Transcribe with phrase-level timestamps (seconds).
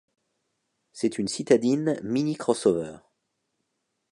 [0.93, 2.97] C'est une citadine mini-crossover.